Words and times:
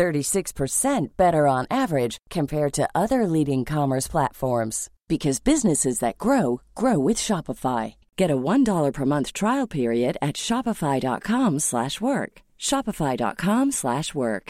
36% 0.00 1.12
better 1.20 1.44
on 1.44 1.68
average 1.68 2.16
compared 2.32 2.72
to 2.72 2.88
other 2.96 3.28
leading 3.28 3.68
commerce 3.68 4.08
platforms 4.08 4.88
because 5.12 5.44
businesses 5.44 6.00
that 6.00 6.16
grow 6.16 6.64
grow 6.72 6.96
with 6.96 7.20
Shopify. 7.20 8.00
Get 8.16 8.32
a 8.32 8.40
$1 8.40 8.64
per 8.96 9.04
month 9.04 9.36
trial 9.36 9.68
period 9.68 10.16
at 10.24 10.40
shopify.com/work. 10.40 12.32
shopify.com/work. 12.56 14.46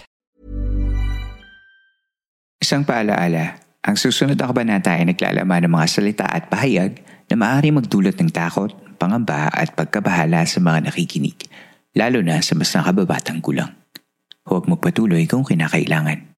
Isang 2.60 2.84
paalaala, 2.84 3.56
ang 3.80 3.96
susunod 3.96 4.36
na 4.36 4.46
kabanata 4.46 4.92
ay 4.92 5.08
naglalaman 5.08 5.64
ng 5.64 5.72
mga 5.72 5.86
salita 5.88 6.28
at 6.28 6.52
pahayag 6.52 7.00
na 7.32 7.34
maaari 7.40 7.72
magdulot 7.72 8.14
ng 8.20 8.28
takot, 8.28 8.70
pangamba 9.00 9.48
at 9.48 9.72
pagkabahala 9.72 10.44
sa 10.44 10.60
mga 10.60 10.92
nakikinig, 10.92 11.48
lalo 11.96 12.20
na 12.20 12.38
sa 12.44 12.52
mas 12.52 12.68
nakababatang 12.76 13.40
gulang. 13.40 13.79
Huwag 14.48 14.64
magpatuloy 14.64 15.28
kung 15.28 15.44
kinakailangan. 15.44 16.32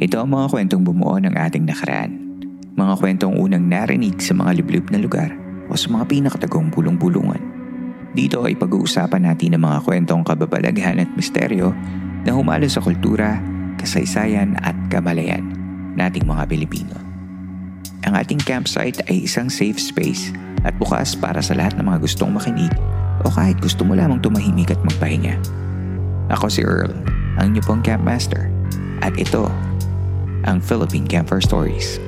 Ito 0.00 0.16
ang 0.16 0.32
mga 0.32 0.46
kwentong 0.48 0.82
bumuo 0.82 1.20
ng 1.20 1.36
ating 1.36 1.68
nakaraan. 1.68 2.12
Mga 2.72 2.94
kwentong 2.96 3.36
unang 3.36 3.68
narinig 3.68 4.16
sa 4.24 4.32
mga 4.32 4.56
liblib 4.58 4.88
na 4.88 4.96
lugar 4.96 5.28
o 5.68 5.76
sa 5.76 5.92
mga 5.92 6.08
pinakatagong 6.08 6.72
bulong-bulungan. 6.72 7.38
Dito 8.16 8.42
ay 8.42 8.56
pag-uusapan 8.56 9.28
natin 9.28 9.54
ang 9.54 9.68
mga 9.70 9.78
kwentong 9.86 10.24
kababalaghan 10.26 10.98
at 10.98 11.10
misteryo 11.14 11.70
na 12.26 12.32
humalo 12.34 12.66
sa 12.66 12.82
kultura, 12.82 13.38
kasaysayan 13.78 14.58
at 14.64 14.74
kamalayan 14.90 15.46
nating 15.94 16.26
mga 16.26 16.48
Pilipino. 16.48 16.96
Ang 18.08 18.16
ating 18.16 18.40
campsite 18.40 19.04
ay 19.06 19.28
isang 19.28 19.52
safe 19.52 19.78
space 19.78 20.32
at 20.64 20.76
bukas 20.76 21.16
para 21.16 21.40
sa 21.40 21.56
lahat 21.56 21.76
ng 21.78 21.86
mga 21.86 22.00
gustong 22.04 22.32
makinig 22.34 22.72
o 23.24 23.30
kahit 23.32 23.56
gusto 23.60 23.84
mo 23.84 23.96
lamang 23.96 24.20
tumahimik 24.20 24.72
at 24.72 24.80
magpahinga. 24.80 25.36
Ako 26.32 26.46
si 26.48 26.62
Earl, 26.62 26.92
ang 27.40 27.52
inyong 27.52 27.66
pong 27.66 27.82
campmaster. 27.82 28.48
At 29.00 29.16
ito 29.16 29.48
ang 30.44 30.60
Philippine 30.60 31.08
Camper 31.08 31.40
Stories. 31.40 32.00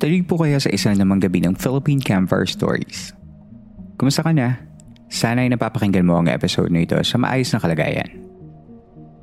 Tuloy 0.00 0.24
po 0.24 0.40
kaya 0.40 0.56
sa 0.56 0.72
isang 0.72 0.96
namang 0.96 1.20
gabi 1.20 1.44
ng 1.44 1.52
Philippine 1.60 2.00
Campfire 2.00 2.48
Stories. 2.48 3.12
Kumusta 4.00 4.24
ka 4.24 4.32
na? 4.32 4.56
Sana 5.12 5.44
ay 5.44 5.52
napapakinggan 5.52 6.08
mo 6.08 6.16
ang 6.16 6.24
episode 6.24 6.72
na 6.72 6.88
sa 7.04 7.20
maayos 7.20 7.52
na 7.52 7.60
kalagayan. 7.60 8.08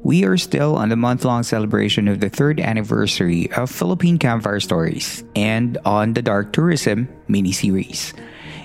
We 0.06 0.22
are 0.22 0.38
still 0.38 0.78
on 0.78 0.94
the 0.94 1.00
month-long 1.00 1.42
celebration 1.42 2.06
of 2.06 2.22
the 2.22 2.30
third 2.30 2.62
anniversary 2.62 3.50
of 3.58 3.74
Philippine 3.74 4.22
Campfire 4.22 4.62
Stories 4.62 5.26
and 5.34 5.82
on 5.82 6.14
the 6.14 6.22
Dark 6.22 6.54
Tourism 6.54 7.10
mini-series. 7.26 8.14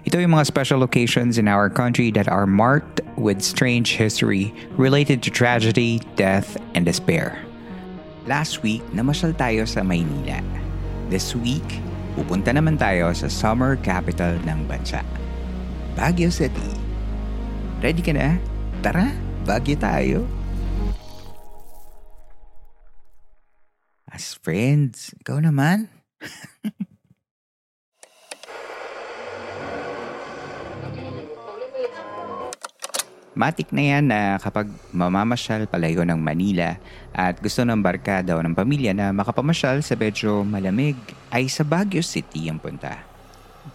Ito 0.05 0.21
yung 0.21 0.37
mga 0.37 0.53
special 0.53 0.85
locations 0.85 1.41
in 1.41 1.49
our 1.49 1.73
country 1.73 2.13
that 2.13 2.29
are 2.29 2.45
marked 2.45 3.01
with 3.17 3.41
strange 3.41 3.97
history 3.97 4.53
related 4.77 5.25
to 5.25 5.33
tragedy, 5.33 6.05
death, 6.21 6.61
and 6.77 6.85
despair. 6.85 7.41
Last 8.29 8.61
week, 8.61 8.85
namasyal 8.93 9.33
tayo 9.41 9.65
sa 9.65 9.81
Maynila. 9.81 10.45
This 11.09 11.33
week, 11.33 11.65
pupunta 12.13 12.53
naman 12.53 12.77
tayo 12.77 13.11
sa 13.17 13.29
summer 13.29 13.81
capital 13.81 14.37
ng 14.45 14.69
bansa. 14.69 15.01
Baguio 15.97 16.29
City. 16.29 16.73
Ready 17.81 18.01
ka 18.05 18.13
na? 18.15 18.37
Tara, 18.85 19.09
Baguio 19.45 19.77
tayo. 19.77 20.19
As 24.13 24.37
friends, 24.37 25.17
ikaw 25.25 25.41
naman. 25.41 25.89
Matik 33.33 33.73
na 33.73 33.81
yan 33.81 34.13
na 34.13 34.37
kapag 34.37 34.69
mamamasyal 34.93 35.65
palayo 35.65 36.05
ng 36.05 36.21
Manila 36.21 36.77
at 37.17 37.41
gusto 37.41 37.65
ng 37.65 37.81
barkada 37.81 38.37
o 38.37 38.45
ng 38.45 38.53
pamilya 38.53 38.93
na 38.93 39.09
makapamasyal 39.09 39.81
sa 39.81 39.97
medyo 39.97 40.45
malamig 40.45 41.01
ay 41.33 41.49
sa 41.49 41.65
Baguio 41.65 42.05
City 42.05 42.53
ang 42.53 42.61
punta. 42.61 43.01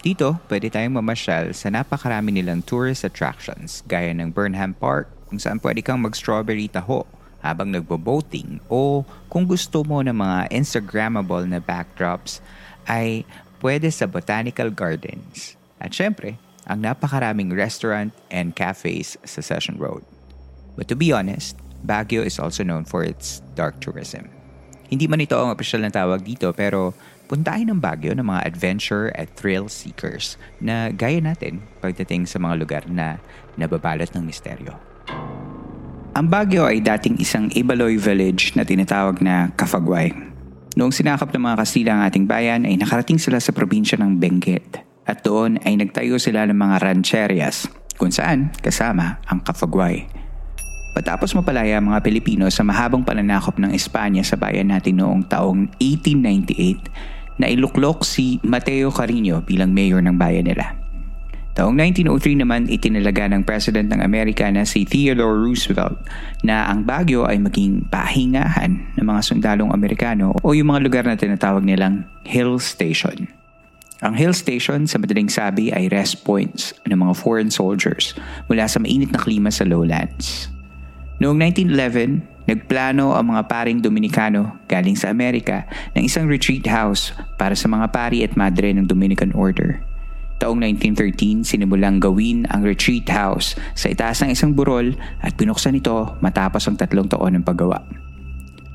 Dito, 0.05 0.37
pwede 0.45 0.69
tayong 0.69 1.01
mamasyal 1.01 1.57
sa 1.57 1.73
napakarami 1.73 2.37
nilang 2.37 2.61
tourist 2.61 3.01
attractions 3.01 3.81
gaya 3.89 4.13
ng 4.13 4.29
Burnham 4.29 4.77
Park 4.77 5.09
kung 5.25 5.41
saan 5.41 5.57
pwede 5.57 5.81
kang 5.81 6.05
mag-strawberry 6.05 6.69
taho 6.69 7.09
habang 7.41 7.73
nagbo-boating 7.73 8.61
o 8.69 9.01
kung 9.25 9.49
gusto 9.49 9.81
mo 9.81 10.05
ng 10.05 10.13
mga 10.13 10.53
Instagrammable 10.53 11.49
na 11.49 11.57
backdrops 11.57 12.45
ay 12.85 13.25
pwede 13.57 13.89
sa 13.89 14.05
Botanical 14.05 14.69
Gardens. 14.69 15.57
At 15.81 15.97
syempre, 15.97 16.37
ang 16.67 16.83
napakaraming 16.83 17.55
restaurant 17.55 18.11
and 18.27 18.53
cafes 18.53 19.15
sa 19.23 19.39
Session 19.39 19.79
Road. 19.79 20.03
But 20.75 20.91
to 20.91 20.95
be 20.99 21.15
honest, 21.15 21.55
Baguio 21.81 22.21
is 22.27 22.37
also 22.37 22.61
known 22.61 22.83
for 22.83 23.07
its 23.07 23.39
dark 23.55 23.79
tourism. 23.79 24.27
Hindi 24.87 25.07
man 25.07 25.23
ito 25.23 25.35
ang 25.35 25.51
opisyal 25.51 25.83
na 25.83 25.91
tawag 25.91 26.23
dito 26.23 26.51
pero 26.51 26.91
puntahin 27.27 27.71
ng 27.71 27.79
Baguio 27.79 28.15
ng 28.15 28.23
mga 28.23 28.45
adventure 28.47 29.11
at 29.15 29.31
thrill 29.35 29.67
seekers 29.67 30.39
na 30.63 30.91
gaya 30.91 31.19
natin 31.19 31.63
pagdating 31.83 32.27
sa 32.27 32.39
mga 32.39 32.55
lugar 32.55 32.83
na 32.87 33.19
nababalot 33.59 34.11
ng 34.15 34.23
misteryo. 34.23 34.75
Ang 36.15 36.27
Baguio 36.31 36.67
ay 36.67 36.81
dating 36.81 37.19
isang 37.19 37.51
Ibaloy 37.51 37.99
village 37.99 38.55
na 38.55 38.63
tinatawag 38.63 39.19
na 39.21 39.53
Cafagway. 39.59 40.15
Noong 40.73 40.93
sinakap 40.93 41.29
ng 41.29 41.41
mga 41.41 41.57
Kastila 41.61 41.91
ang 41.93 42.01
ating 42.07 42.25
bayan 42.25 42.65
ay 42.65 42.79
nakarating 42.79 43.19
sila 43.21 43.37
sa 43.37 43.53
probinsya 43.53 43.99
ng 43.99 44.17
Benguet 44.17 44.86
at 45.07 45.23
doon 45.23 45.57
ay 45.63 45.79
nagtayo 45.79 46.19
sila 46.19 46.43
ng 46.45 46.59
mga 46.59 46.83
rancherias 46.83 47.71
kung 47.95 48.11
saan 48.11 48.51
kasama 48.59 49.23
ang 49.25 49.39
Kafagway. 49.41 50.05
Patapos 50.93 51.31
mapalaya 51.37 51.79
ang 51.79 51.93
mga 51.93 52.03
Pilipino 52.03 52.49
sa 52.51 52.65
mahabang 52.67 53.07
pananakop 53.07 53.55
ng 53.61 53.71
Espanya 53.71 54.25
sa 54.25 54.35
bayan 54.35 54.73
natin 54.73 54.99
noong 54.99 55.29
taong 55.31 55.71
1898 55.79 57.39
na 57.39 57.47
iluklok 57.47 58.01
si 58.01 58.41
Mateo 58.41 58.89
Carino 58.89 59.45
bilang 59.45 59.71
mayor 59.71 60.01
ng 60.01 60.17
bayan 60.17 60.49
nila. 60.49 60.73
Taong 61.57 61.73
1903 61.73 62.45
naman 62.45 62.69
itinalaga 62.69 63.29
ng 63.33 63.41
President 63.41 63.89
ng 63.89 64.01
Amerika 64.01 64.45
na 64.49 64.61
si 64.61 64.85
Theodore 64.85 65.41
Roosevelt 65.41 65.97
na 66.45 66.69
ang 66.69 66.85
Baguio 66.85 67.25
ay 67.25 67.41
maging 67.41 67.89
pahingahan 67.89 68.93
ng 68.93 69.05
mga 69.05 69.21
sundalong 69.25 69.73
Amerikano 69.73 70.37
o 70.45 70.53
yung 70.53 70.69
mga 70.69 70.81
lugar 70.85 71.03
na 71.09 71.17
tinatawag 71.17 71.65
nilang 71.65 72.05
Hill 72.25 72.61
Station. 72.61 73.36
Ang 74.05 74.13
hill 74.13 74.29
station 74.29 74.85
sa 74.85 75.01
madaling 75.01 75.25
sabi 75.25 75.73
ay 75.73 75.89
rest 75.89 76.21
points 76.21 76.69
ng 76.85 77.01
mga 77.01 77.17
foreign 77.17 77.49
soldiers 77.49 78.13
mula 78.45 78.69
sa 78.69 78.77
mainit 78.77 79.09
na 79.09 79.17
klima 79.17 79.49
sa 79.49 79.65
lowlands. 79.65 80.53
Noong 81.17 81.33
1911, 81.65 82.45
nagplano 82.45 83.17
ang 83.17 83.33
mga 83.33 83.49
paring 83.49 83.81
Dominikano 83.81 84.61
galing 84.69 84.93
sa 84.93 85.09
Amerika 85.09 85.65
ng 85.97 86.05
isang 86.05 86.29
retreat 86.29 86.69
house 86.69 87.09
para 87.41 87.57
sa 87.57 87.65
mga 87.65 87.89
pari 87.89 88.21
at 88.21 88.37
madre 88.37 88.69
ng 88.69 88.85
Dominican 88.85 89.33
Order. 89.33 89.81
Taong 90.37 90.61
1913, 90.61 91.41
sinimulang 91.41 91.97
gawin 91.97 92.45
ang 92.53 92.61
retreat 92.61 93.09
house 93.09 93.57
sa 93.73 93.89
itaas 93.89 94.21
ng 94.21 94.29
isang 94.29 94.53
burol 94.53 94.93
at 95.25 95.33
pinuksan 95.33 95.73
ito 95.73 96.13
matapos 96.21 96.69
ang 96.69 96.77
tatlong 96.77 97.09
taon 97.09 97.41
ng 97.41 97.41
paggawa. 97.41 97.81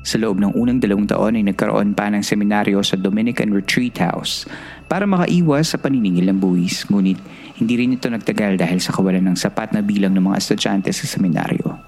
Sa 0.03 0.19
loob 0.19 0.43
ng 0.43 0.51
unang 0.51 0.83
dalawang 0.83 1.07
taon 1.07 1.39
ay 1.39 1.47
nagkaroon 1.47 1.95
pa 1.95 2.11
ng 2.11 2.19
seminaryo 2.19 2.83
sa 2.83 2.99
Dominican 2.99 3.55
Retreat 3.55 4.03
House 4.03 4.43
para 4.93 5.09
makaiwas 5.09 5.73
sa 5.73 5.81
paniningil 5.81 6.29
ng 6.29 6.37
buwis. 6.37 6.85
Ngunit 6.85 7.17
hindi 7.57 7.73
rin 7.81 7.97
ito 7.97 8.05
nagtagal 8.13 8.61
dahil 8.61 8.77
sa 8.77 8.93
kawalan 8.93 9.25
ng 9.25 9.37
sapat 9.41 9.73
na 9.73 9.81
bilang 9.81 10.13
ng 10.13 10.21
mga 10.29 10.37
estudyante 10.37 10.93
sa 10.93 11.09
seminaryo. 11.09 11.81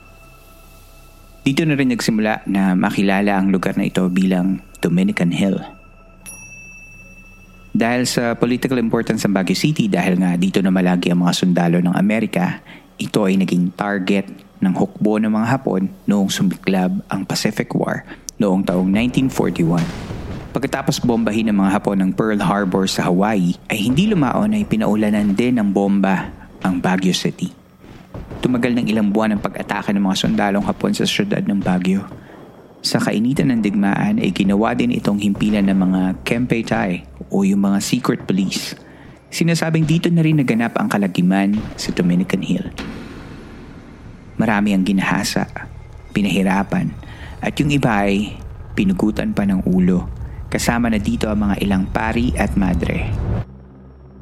Dito 1.46 1.62
na 1.70 1.78
rin 1.78 1.94
nagsimula 1.94 2.50
na 2.50 2.74
makilala 2.74 3.38
ang 3.38 3.54
lugar 3.54 3.78
na 3.78 3.86
ito 3.86 4.02
bilang 4.10 4.58
Dominican 4.82 5.30
Hill. 5.30 5.62
Dahil 7.78 8.10
sa 8.10 8.34
political 8.34 8.82
importance 8.82 9.22
ng 9.22 9.38
Baguio 9.38 9.54
City 9.54 9.86
dahil 9.86 10.18
nga 10.18 10.34
dito 10.34 10.58
na 10.66 10.74
malagi 10.74 11.14
ang 11.14 11.22
mga 11.22 11.38
sundalo 11.38 11.78
ng 11.86 11.94
Amerika, 11.94 12.66
ito 12.98 13.22
ay 13.22 13.38
naging 13.38 13.70
target 13.78 14.26
ng 14.66 14.74
hukbo 14.74 15.22
ng 15.22 15.30
mga 15.30 15.48
Hapon 15.54 15.94
noong 16.10 16.34
sumiklab 16.34 17.06
ang 17.06 17.22
Pacific 17.22 17.70
War 17.78 18.02
noong 18.42 18.66
taong 18.66 18.90
1941. 18.90 20.25
Pagkatapos 20.56 21.04
bombahin 21.04 21.52
ng 21.52 21.60
mga 21.60 21.76
Hapon 21.76 22.00
ang 22.00 22.12
Pearl 22.16 22.40
Harbor 22.40 22.88
sa 22.88 23.12
Hawaii 23.12 23.60
ay 23.68 23.92
hindi 23.92 24.08
lumaon 24.08 24.56
ay 24.56 24.64
pinaulanan 24.64 25.36
din 25.36 25.60
ng 25.60 25.68
bomba 25.76 26.32
ang 26.64 26.80
Baguio 26.80 27.12
City. 27.12 27.52
Tumagal 28.40 28.72
ng 28.80 28.88
ilang 28.88 29.12
buwan 29.12 29.36
ang 29.36 29.44
pag-atake 29.44 29.92
ng 29.92 30.00
mga 30.00 30.16
sundalong 30.16 30.64
Hapon 30.64 30.96
sa 30.96 31.04
syudad 31.04 31.44
ng 31.44 31.60
Baguio. 31.60 32.08
Sa 32.80 33.04
kainitan 33.04 33.52
ng 33.52 33.60
digmaan 33.60 34.24
ay 34.24 34.32
ginawa 34.32 34.72
din 34.72 34.96
itong 34.96 35.20
himpilan 35.20 35.68
ng 35.68 35.76
mga 35.76 36.02
Kempeitai 36.24 37.04
o 37.36 37.44
yung 37.44 37.60
mga 37.60 37.84
secret 37.84 38.24
police 38.24 38.80
Sinasabing 39.36 39.84
dito 39.84 40.08
na 40.08 40.24
rin 40.24 40.40
naganap 40.40 40.80
ang 40.80 40.88
kalagiman 40.88 41.60
sa 41.76 41.92
Dominican 41.92 42.40
Hill. 42.40 42.72
Marami 44.40 44.72
ang 44.72 44.88
ginahasa, 44.88 45.44
pinahirapan, 46.16 46.96
at 47.44 47.52
yung 47.60 47.68
iba 47.68 48.08
ay 48.08 48.40
pinugutan 48.80 49.36
pa 49.36 49.44
ng 49.44 49.68
ulo, 49.68 50.15
kasama 50.56 50.88
na 50.88 50.96
dito 50.96 51.28
ang 51.28 51.52
mga 51.52 51.60
ilang 51.60 51.84
pari 51.92 52.32
at 52.40 52.56
madre. 52.56 53.12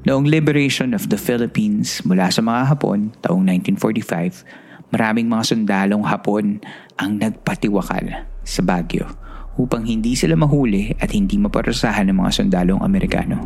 Noong 0.10 0.26
liberation 0.26 0.98
of 0.98 1.14
the 1.14 1.16
Philippines 1.22 2.02
mula 2.02 2.34
sa 2.34 2.42
mga 2.42 2.74
Hapon 2.74 3.14
taong 3.22 3.46
1945, 3.78 4.90
maraming 4.90 5.30
mga 5.30 5.54
sundalong 5.54 6.02
Hapon 6.02 6.58
ang 6.98 7.22
nagpatiwakal 7.22 8.26
sa 8.42 8.62
Baguio 8.66 9.06
upang 9.62 9.86
hindi 9.86 10.18
sila 10.18 10.34
mahuli 10.34 10.98
at 10.98 11.14
hindi 11.14 11.38
maparusahan 11.38 12.10
ng 12.10 12.18
mga 12.18 12.32
sundalong 12.34 12.82
Amerikano. 12.82 13.38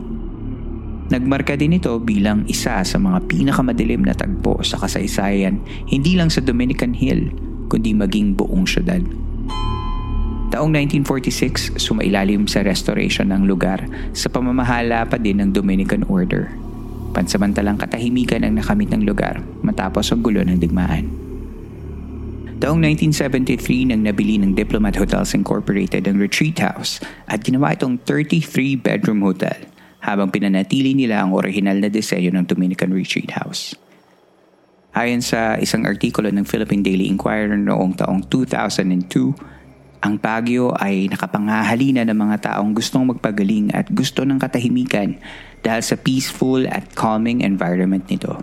Nagmarka 1.12 1.60
din 1.60 1.76
ito 1.76 1.92
bilang 2.00 2.48
isa 2.48 2.80
sa 2.84 2.98
mga 3.00 3.28
pinakamadilim 3.28 4.08
na 4.08 4.16
tagpo 4.16 4.64
sa 4.64 4.80
kasaysayan 4.80 5.60
hindi 5.92 6.16
lang 6.16 6.32
sa 6.32 6.40
Dominican 6.40 6.96
Hill 6.96 7.36
kundi 7.68 7.92
maging 7.92 8.40
buong 8.40 8.64
syudad. 8.64 9.04
Taong 10.48 10.72
1946, 10.72 11.76
sumailalim 11.76 12.48
sa 12.48 12.64
restoration 12.64 13.30
ng 13.36 13.44
lugar 13.44 13.84
sa 14.16 14.32
pamamahala 14.32 15.04
pa 15.04 15.20
din 15.20 15.44
ng 15.44 15.52
Dominican 15.52 16.08
Order. 16.08 16.50
Pansamantalang 17.12 17.76
katahimikan 17.76 18.48
ang 18.48 18.56
nakamit 18.56 18.94
ng 18.94 19.04
lugar 19.04 19.44
matapos 19.66 20.12
ang 20.14 20.24
gulo 20.24 20.44
ng 20.44 20.60
digmaan. 20.60 21.12
Taong 22.58 22.80
1973 22.82 23.94
nang 23.94 24.02
nabili 24.02 24.42
ng 24.42 24.58
Diplomat 24.58 24.98
Hotels 24.98 25.36
Incorporated 25.38 26.10
ang 26.10 26.18
Retreat 26.18 26.58
House 26.64 27.04
at 27.30 27.46
ginawa 27.46 27.76
itong 27.76 28.02
33-bedroom 28.02 29.22
hotel– 29.22 29.60
habang 30.08 30.32
pinanatili 30.32 30.96
nila 30.96 31.20
ang 31.20 31.36
orihinal 31.36 31.84
na 31.84 31.92
disenyo 31.92 32.32
ng 32.32 32.48
Dominican 32.48 32.96
Retreat 32.96 33.36
House. 33.36 33.76
Ayon 34.96 35.20
sa 35.20 35.60
isang 35.60 35.84
artikulo 35.84 36.32
ng 36.32 36.48
Philippine 36.48 36.82
Daily 36.82 37.12
Inquirer 37.12 37.60
noong 37.60 38.00
taong 38.00 38.24
2002, 38.32 39.57
ang 40.02 40.22
Baguio 40.22 40.74
ay 40.78 41.10
nakapangahalina 41.10 42.06
ng 42.06 42.18
mga 42.18 42.38
taong 42.54 42.78
gustong 42.78 43.10
magpagaling 43.10 43.74
at 43.74 43.90
gusto 43.90 44.22
ng 44.22 44.38
katahimikan 44.38 45.18
dahil 45.66 45.82
sa 45.82 45.98
peaceful 45.98 46.64
at 46.70 46.94
calming 46.94 47.42
environment 47.42 48.06
nito. 48.06 48.38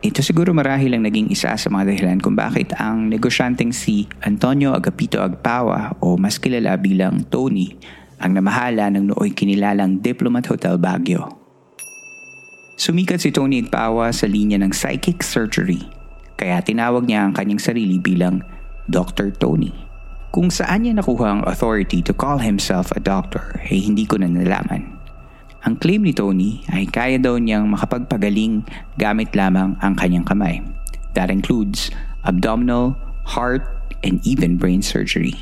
Ito 0.00 0.24
siguro 0.24 0.56
marahil 0.56 0.96
ang 0.96 1.04
naging 1.04 1.28
isa 1.28 1.52
sa 1.52 1.68
mga 1.68 1.92
dahilan 1.92 2.24
kung 2.24 2.32
bakit 2.32 2.72
ang 2.80 3.12
negosyanteng 3.12 3.68
si 3.68 4.08
Antonio 4.24 4.72
Agapito 4.72 5.20
Agpawa 5.20 6.00
o 6.00 6.16
mas 6.16 6.40
kilala 6.40 6.78
bilang 6.80 7.20
Tony 7.28 7.76
ang 8.16 8.32
namahala 8.32 8.88
ng 8.88 9.12
nooy 9.12 9.36
kinilalang 9.36 10.00
Diplomat 10.00 10.48
Hotel 10.48 10.80
Baguio. 10.80 11.40
Sumikat 12.80 13.20
si 13.20 13.28
Tony 13.28 13.60
Igpawa 13.60 14.08
sa 14.08 14.24
linya 14.24 14.56
ng 14.56 14.72
psychic 14.72 15.20
surgery, 15.20 15.84
kaya 16.40 16.64
tinawag 16.64 17.04
niya 17.04 17.28
ang 17.28 17.36
kanyang 17.36 17.60
sarili 17.60 18.00
bilang 18.00 18.40
Dr. 18.88 19.36
Tony. 19.36 19.89
Kung 20.30 20.46
saan 20.46 20.86
niya 20.86 20.94
nakuha 20.94 21.26
ang 21.26 21.42
authority 21.42 22.06
to 22.06 22.14
call 22.14 22.38
himself 22.38 22.94
a 22.94 23.02
doctor 23.02 23.58
ay 23.66 23.82
hindi 23.82 24.06
ko 24.06 24.14
na 24.14 24.30
nalaman. 24.30 24.86
Ang 25.66 25.74
claim 25.82 26.06
ni 26.06 26.14
Tony 26.14 26.62
ay 26.70 26.86
kaya 26.86 27.18
daw 27.18 27.34
niyang 27.34 27.66
makapagpagaling 27.66 28.62
gamit 28.94 29.34
lamang 29.34 29.74
ang 29.82 29.98
kanyang 29.98 30.22
kamay. 30.22 30.62
That 31.18 31.34
includes 31.34 31.90
abdominal, 32.22 32.94
heart, 33.26 33.66
and 34.06 34.22
even 34.22 34.54
brain 34.54 34.86
surgery. 34.86 35.34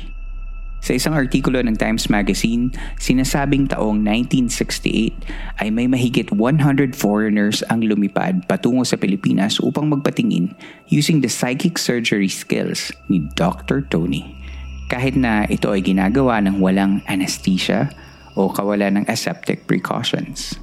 Sa 0.79 0.95
isang 0.95 1.11
artikulo 1.11 1.59
ng 1.59 1.75
Times 1.75 2.07
Magazine, 2.07 2.71
sinasabing 2.97 3.67
taong 3.69 3.99
1968 4.01 5.59
ay 5.59 5.67
may 5.69 5.91
mahigit 5.91 6.31
100 6.31 6.95
foreigners 6.95 7.61
ang 7.67 7.83
lumipad 7.83 8.47
patungo 8.47 8.87
sa 8.87 8.95
Pilipinas 8.95 9.59
upang 9.59 9.91
magpatingin 9.91 10.55
using 10.87 11.19
the 11.19 11.27
psychic 11.27 11.75
surgery 11.75 12.31
skills 12.31 12.95
ni 13.11 13.27
Dr. 13.35 13.83
Tony. 13.91 14.38
Kahit 14.89 15.13
na 15.13 15.45
ito 15.45 15.69
ay 15.69 15.85
ginagawa 15.85 16.41
ng 16.41 16.57
walang 16.57 17.05
anesthesia 17.05 17.93
o 18.33 18.49
kawalan 18.49 19.01
ng 19.01 19.05
aseptic 19.05 19.69
precautions. 19.69 20.57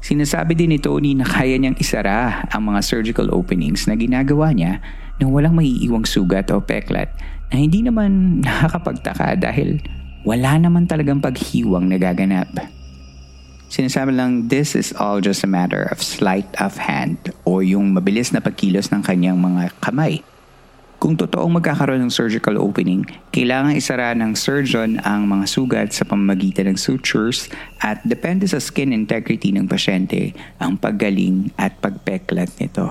Sinasabi 0.00 0.56
din 0.56 0.72
ni 0.74 0.78
Tony 0.80 1.12
na 1.12 1.28
kaya 1.28 1.60
niyang 1.60 1.76
isara 1.76 2.48
ang 2.50 2.72
mga 2.72 2.80
surgical 2.80 3.28
openings 3.30 3.84
na 3.84 3.94
ginagawa 3.94 4.50
niya 4.50 4.80
nang 5.20 5.30
walang 5.30 5.52
maiiwang 5.52 6.08
sugat 6.08 6.48
o 6.50 6.58
peklat 6.58 7.12
na 7.52 7.60
hindi 7.60 7.84
naman 7.84 8.10
nakakapagtaka 8.44 9.36
dahil 9.36 9.78
wala 10.24 10.56
naman 10.56 10.88
talagang 10.88 11.20
paghiwang 11.20 11.86
nagaganap. 11.86 12.48
Sinasabi 13.70 14.10
lang, 14.16 14.50
this 14.50 14.74
is 14.74 14.90
all 14.98 15.22
just 15.22 15.46
a 15.46 15.50
matter 15.50 15.86
of 15.94 16.02
sleight 16.02 16.48
of 16.58 16.74
hand 16.74 17.30
o 17.46 17.62
yung 17.62 17.94
mabilis 17.94 18.34
na 18.34 18.42
pagkilos 18.42 18.90
ng 18.90 19.04
kanyang 19.06 19.38
mga 19.38 19.70
kamay. 19.78 20.18
Kung 21.00 21.16
totoong 21.16 21.56
magkakaroon 21.56 22.04
ng 22.04 22.12
surgical 22.12 22.60
opening, 22.60 23.08
kailangan 23.32 23.72
isara 23.72 24.12
ng 24.12 24.36
surgeon 24.36 25.00
ang 25.00 25.24
mga 25.24 25.48
sugat 25.48 25.88
sa 25.96 26.04
pamamagitan 26.04 26.68
ng 26.68 26.76
sutures 26.76 27.48
at 27.80 28.04
depende 28.04 28.44
sa 28.44 28.60
skin 28.60 28.92
integrity 28.92 29.48
ng 29.48 29.64
pasyente 29.64 30.36
ang 30.60 30.76
paggaling 30.76 31.56
at 31.56 31.72
pagpeklat 31.80 32.52
nito. 32.60 32.84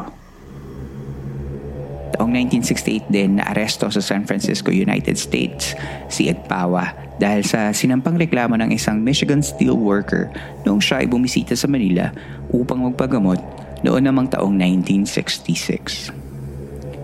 Taong 2.17 2.33
1968 2.33 3.13
din 3.13 3.37
na 3.37 3.45
aresto 3.45 3.85
sa 3.93 4.01
San 4.01 4.25
Francisco, 4.25 4.73
United 4.73 5.13
States 5.13 5.77
si 6.09 6.33
Edpawa 6.33 6.97
dahil 7.21 7.45
sa 7.45 7.69
sinampang 7.69 8.17
reklamo 8.17 8.57
ng 8.57 8.73
isang 8.73 9.05
Michigan 9.05 9.45
steel 9.45 9.77
worker 9.77 10.33
noong 10.65 10.81
siya 10.81 11.05
ay 11.05 11.07
bumisita 11.07 11.53
sa 11.53 11.69
Manila 11.69 12.09
upang 12.49 12.89
magpagamot 12.89 13.37
noon 13.85 14.01
namang 14.01 14.33
taong 14.33 14.57
1966. 14.57 16.28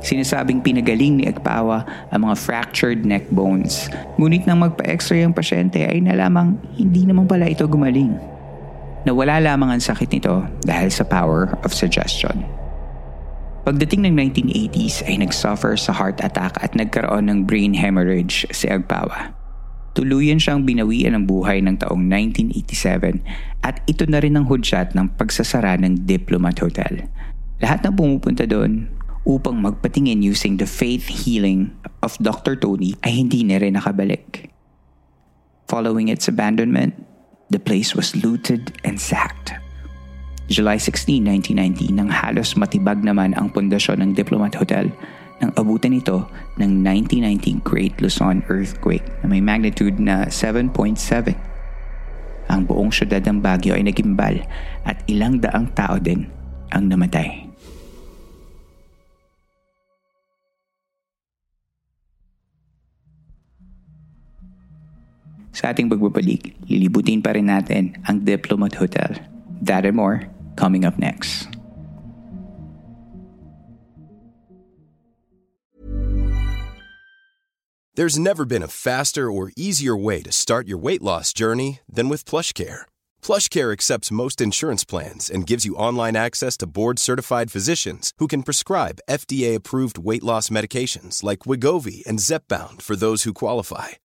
Sinasabing 0.06 0.62
pinagaling 0.62 1.18
ni 1.18 1.26
Agpawa 1.26 1.82
ang 2.14 2.30
mga 2.30 2.38
fractured 2.38 3.02
neck 3.10 3.26
bones. 3.34 3.90
Ngunit 4.22 4.46
nang 4.46 4.62
magpa-x-ray 4.62 5.26
ang 5.26 5.34
pasyente 5.34 5.82
ay 5.82 5.98
nalamang 5.98 6.62
hindi 6.78 7.10
naman 7.10 7.26
pala 7.26 7.50
ito 7.50 7.66
gumaling. 7.66 8.14
Nawala 9.10 9.42
lamang 9.42 9.74
ang 9.74 9.82
sakit 9.82 10.14
nito 10.14 10.46
dahil 10.62 10.94
sa 10.94 11.02
power 11.10 11.58
of 11.66 11.74
suggestion. 11.74 12.46
Pagdating 13.66 14.06
ng 14.06 14.14
1980s 14.30 15.10
ay 15.10 15.26
nagsuffer 15.26 15.74
sa 15.74 15.90
heart 15.90 16.22
attack 16.22 16.54
at 16.62 16.78
nagkaroon 16.78 17.26
ng 17.26 17.50
brain 17.50 17.74
hemorrhage 17.74 18.46
si 18.54 18.70
Agpawa. 18.70 19.34
Tuluyan 19.98 20.38
siyang 20.38 20.70
binawian 20.70 21.18
ng 21.18 21.26
buhay 21.26 21.66
ng 21.66 21.82
taong 21.82 22.06
1987 22.06 23.26
at 23.66 23.82
ito 23.90 24.06
na 24.06 24.22
rin 24.22 24.38
ang 24.38 24.46
hudyat 24.46 24.94
ng 24.94 25.18
pagsasara 25.18 25.82
ng 25.82 26.06
Diplomat 26.06 26.62
Hotel. 26.62 27.10
Lahat 27.58 27.82
ng 27.82 27.98
pumupunta 27.98 28.46
doon 28.46 28.86
upang 29.26 29.60
magpatingin 29.60 30.22
using 30.22 30.62
the 30.62 30.70
faith 30.70 31.10
healing 31.10 31.74
of 32.06 32.14
Dr. 32.22 32.54
Tony 32.54 32.94
ay 33.02 33.26
hindi 33.26 33.42
na 33.42 33.58
rin 33.58 33.74
nakabalik. 33.74 34.54
Following 35.66 36.14
its 36.14 36.30
abandonment, 36.30 36.94
the 37.50 37.58
place 37.58 37.98
was 37.98 38.14
looted 38.14 38.78
and 38.86 39.02
sacked. 39.02 39.58
July 40.46 40.78
16, 40.78 41.26
1990 41.26 41.98
nang 41.98 42.14
halos 42.14 42.54
matibag 42.54 43.02
naman 43.02 43.34
ang 43.34 43.50
pundasyon 43.50 43.98
ng 44.06 44.12
Diplomat 44.14 44.54
Hotel 44.62 44.94
nang 45.42 45.52
abutan 45.58 45.98
ito 45.98 46.30
ng 46.62 46.86
1990 46.86 47.66
Great 47.66 47.98
Luzon 47.98 48.46
Earthquake 48.46 49.04
na 49.26 49.28
may 49.28 49.42
magnitude 49.42 49.98
na 49.98 50.30
7.7. 50.30 51.34
Ang 52.46 52.62
buong 52.70 52.94
syudad 52.94 53.26
ng 53.26 53.42
Baguio 53.42 53.74
ay 53.74 53.90
nagimbal 53.90 54.46
at 54.86 55.02
ilang 55.10 55.42
daang 55.42 55.66
tao 55.74 55.98
din 55.98 56.30
ang 56.70 56.94
namatay. 56.94 57.45
Sa 65.56 65.72
ating 65.72 65.88
pagbabalik, 65.88 66.52
lilibutin 66.68 67.24
pa 67.24 67.32
rin 67.32 67.48
natin 67.48 67.96
ang 68.04 68.28
Diplomat 68.28 68.76
Hotel. 68.76 69.16
That 69.64 69.88
and 69.88 69.96
more 69.96 70.28
coming 70.60 70.84
up 70.84 71.00
next. 71.00 71.48
There's 77.96 78.20
never 78.20 78.44
been 78.44 78.60
a 78.60 78.68
faster 78.68 79.32
or 79.32 79.56
easier 79.56 79.96
way 79.96 80.20
to 80.28 80.32
start 80.36 80.68
your 80.68 80.76
weight 80.76 81.00
loss 81.00 81.32
journey 81.32 81.80
than 81.88 82.12
with 82.12 82.28
PlushCare 82.28 82.92
PlushCare 83.26 83.74
accepts 83.74 84.12
most 84.12 84.40
insurance 84.40 84.86
plans 84.86 85.32
and 85.32 85.48
gives 85.48 85.66
you 85.66 85.74
online 85.78 86.16
access 86.16 86.56
to 86.58 86.68
board-certified 86.68 87.50
physicians 87.50 88.14
who 88.20 88.28
can 88.28 88.44
prescribe 88.44 89.00
FDA-approved 89.10 89.98
weight 89.98 90.24
loss 90.24 90.50
medications 90.50 91.24
like 91.24 91.48
Wigovi 91.48 92.06
and 92.06 92.20
Zepbound 92.20 92.84
for 92.84 92.96
those 92.96 93.24
who 93.24 93.34
qualify. 93.34 94.05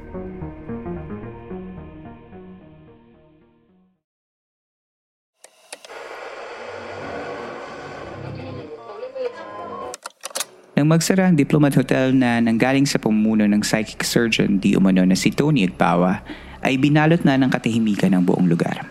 Nang 10.81 10.97
magsara 10.97 11.29
ang 11.29 11.37
Diplomat 11.37 11.77
Hotel 11.77 12.09
na 12.09 12.41
nanggaling 12.41 12.89
sa 12.89 12.97
pamumuno 12.97 13.45
ng 13.45 13.61
psychic 13.61 14.01
surgeon 14.01 14.57
di 14.57 14.73
umano 14.73 15.05
na 15.05 15.13
si 15.13 15.29
Tony 15.29 15.69
Agpawa, 15.69 16.25
ay 16.65 16.81
binalot 16.81 17.21
na 17.21 17.37
ng 17.37 17.53
katahimikan 17.53 18.09
ng 18.17 18.25
buong 18.25 18.49
lugar. 18.49 18.89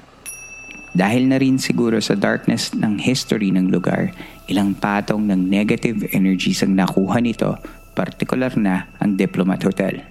Dahil 0.94 1.26
na 1.26 1.42
rin 1.42 1.58
siguro 1.58 1.98
sa 1.98 2.14
darkness 2.14 2.70
ng 2.78 3.02
history 3.02 3.50
ng 3.50 3.74
lugar, 3.74 4.14
ilang 4.46 4.70
patong 4.78 5.26
ng 5.26 5.50
negative 5.50 6.06
energies 6.14 6.62
ang 6.62 6.78
nakuha 6.78 7.18
nito, 7.18 7.58
partikular 7.98 8.54
na 8.54 8.86
ang 9.02 9.18
Diplomat 9.18 9.58
Hotel. 9.66 10.06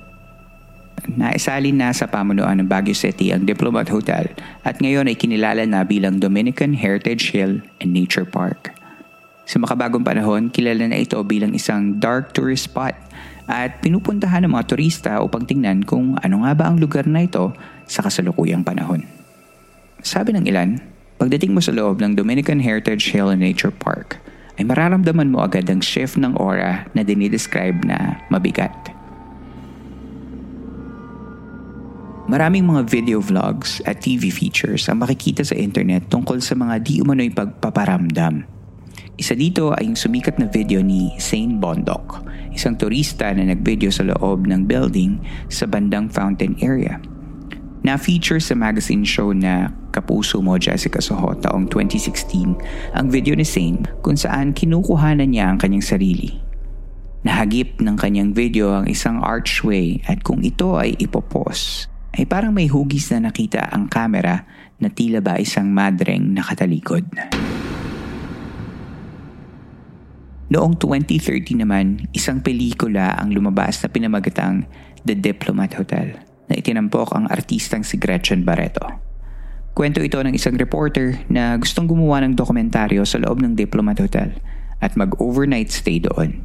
Naisalin 1.08 1.80
na 1.80 1.96
sa 1.96 2.12
pamunuan 2.12 2.60
ng 2.60 2.68
Baguio 2.68 2.92
City 2.92 3.32
ang 3.32 3.48
Diplomat 3.48 3.88
Hotel 3.88 4.36
at 4.68 4.84
ngayon 4.84 5.08
ay 5.08 5.16
kinilala 5.16 5.64
na 5.64 5.88
bilang 5.88 6.20
Dominican 6.20 6.76
Heritage 6.76 7.32
Hill 7.32 7.64
and 7.80 7.96
Nature 7.96 8.28
Park. 8.28 8.76
Sa 9.50 9.58
makabagong 9.58 10.06
panahon, 10.06 10.53
kilala 10.53 10.86
na 10.86 11.01
ito 11.01 11.18
bilang 11.25 11.58
isang 11.58 11.98
dark 11.98 12.38
tourist 12.38 12.70
spot 12.70 12.94
at 13.50 13.82
pinupuntahan 13.82 14.46
ng 14.46 14.53
mga 14.53 14.70
turista 14.70 15.18
upang 15.25 15.41
tingnan 15.50 15.82
kung 15.82 16.13
ano 16.22 16.46
nga 16.46 16.53
ba 16.53 16.70
ang 16.70 16.77
lugar 16.77 17.10
na 17.10 17.25
ito 17.25 17.50
sa 17.89 18.06
kasalukuyang 18.06 18.62
panahon. 18.62 19.10
Sabi 20.06 20.38
ng 20.38 20.46
ilan, 20.46 20.77
pagdating 21.18 21.58
mo 21.58 21.65
sa 21.65 21.74
loob 21.74 21.98
ng 21.98 22.13
Dominican 22.13 22.62
Heritage 22.62 23.10
Hill 23.10 23.34
and 23.34 23.41
Nature 23.41 23.74
Park, 23.74 24.22
ay 24.62 24.70
mararamdaman 24.70 25.34
mo 25.34 25.41
agad 25.41 25.65
ang 25.65 25.82
shift 25.82 26.22
ng 26.22 26.38
aura 26.38 26.86
na 26.94 27.01
dinidescribe 27.01 27.82
na 27.89 28.22
mabigat. 28.29 28.94
Maraming 32.29 32.70
mga 32.70 32.86
video 32.86 33.18
vlogs 33.18 33.82
at 33.89 34.06
TV 34.06 34.29
features 34.29 34.86
ang 34.86 35.01
makikita 35.01 35.41
sa 35.41 35.58
internet 35.58 36.06
tungkol 36.13 36.38
sa 36.38 36.53
mga 36.53 36.86
di 36.86 37.01
umano'y 37.01 37.34
pagpaparamdam. 37.34 38.59
Isa 39.20 39.36
dito 39.36 39.76
ay 39.76 39.92
yung 39.92 40.00
sumikat 40.00 40.40
na 40.40 40.48
video 40.48 40.80
ni 40.80 41.12
Sane 41.20 41.60
Bondok, 41.60 42.24
isang 42.56 42.80
turista 42.80 43.28
na 43.36 43.52
nagvideo 43.52 43.92
sa 43.92 44.08
loob 44.08 44.48
ng 44.48 44.64
building 44.64 45.20
sa 45.52 45.68
bandang 45.68 46.08
fountain 46.08 46.56
area. 46.64 47.04
Na-feature 47.84 48.40
sa 48.40 48.56
magazine 48.56 49.04
show 49.04 49.36
na 49.36 49.76
Kapuso 49.92 50.40
Mo 50.40 50.56
Jessica 50.56 51.04
Soho 51.04 51.36
taong 51.36 51.68
2016 51.68 52.96
ang 52.96 53.12
video 53.12 53.36
ni 53.36 53.44
Sane 53.44 53.84
kung 54.00 54.16
saan 54.16 54.56
kinukuhanan 54.56 55.36
niya 55.36 55.52
ang 55.52 55.60
kanyang 55.60 55.84
sarili. 55.84 56.40
Nahagip 57.28 57.84
ng 57.84 58.00
kanyang 58.00 58.32
video 58.32 58.72
ang 58.72 58.88
isang 58.88 59.20
archway 59.20 60.00
at 60.08 60.24
kung 60.24 60.40
ito 60.48 60.80
ay 60.80 60.96
ipopos, 60.96 61.92
ay 62.16 62.24
parang 62.24 62.56
may 62.56 62.72
hugis 62.72 63.12
na 63.12 63.28
nakita 63.28 63.68
ang 63.68 63.92
kamera 63.92 64.48
na 64.80 64.88
tila 64.88 65.20
ba 65.20 65.36
isang 65.36 65.68
madreng 65.76 66.32
nakatalikod. 66.32 67.04
Noong 70.50 70.82
2030 70.82 71.62
naman, 71.62 72.10
isang 72.10 72.41
pelikula 72.41 73.13
ang 73.22 73.29
lumabas 73.29 73.86
na 73.86 73.88
pinamagatang 73.94 74.65
The 75.06 75.13
Diplomat 75.13 75.77
Hotel 75.77 76.18
na 76.50 76.58
itinampok 76.58 77.13
ang 77.13 77.29
artistang 77.29 77.86
si 77.86 78.01
Gretchen 78.01 78.41
Barreto. 78.41 78.82
Kwento 79.77 80.01
ito 80.01 80.18
ng 80.18 80.34
isang 80.34 80.58
reporter 80.58 81.22
na 81.29 81.53
gustong 81.62 81.86
gumawa 81.86 82.25
ng 82.25 82.34
dokumentaryo 82.34 83.06
sa 83.06 83.22
loob 83.22 83.46
ng 83.46 83.53
Diplomat 83.53 84.01
Hotel 84.01 84.41
at 84.82 84.98
mag-overnight 84.98 85.70
stay 85.70 86.01
doon. 86.01 86.41